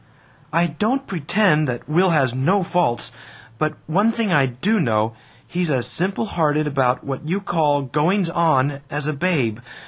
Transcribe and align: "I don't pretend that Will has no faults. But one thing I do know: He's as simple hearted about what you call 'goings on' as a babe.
"I 0.51 0.65
don't 0.65 1.05
pretend 1.05 1.67
that 1.67 1.87
Will 1.87 2.09
has 2.09 2.33
no 2.33 2.63
faults. 2.63 3.11
But 3.59 3.75
one 3.85 4.11
thing 4.11 4.33
I 4.33 4.47
do 4.47 4.79
know: 4.79 5.13
He's 5.45 5.69
as 5.69 5.85
simple 5.85 6.25
hearted 6.25 6.65
about 6.65 7.03
what 7.03 7.27
you 7.29 7.39
call 7.39 7.83
'goings 7.83 8.27
on' 8.31 8.79
as 8.89 9.05
a 9.05 9.13
babe. 9.13 9.59